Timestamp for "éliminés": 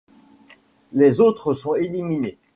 1.75-2.39